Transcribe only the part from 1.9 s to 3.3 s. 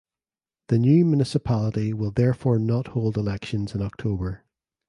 will therefore not hold